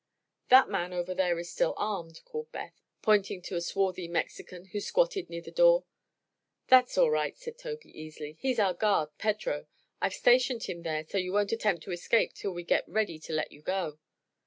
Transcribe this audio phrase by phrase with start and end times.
[0.49, 4.79] "That man over there is still armed," called Beth, pointing to a swarthy Mexican who
[4.79, 5.83] squatted near the door.
[6.69, 8.35] "That's all right," said Tobey, easily.
[8.39, 9.67] "He's our guard, Pedro.
[10.01, 13.33] I've stationed him there so you won't attempt to escape till we get ready to
[13.33, 13.99] let you go."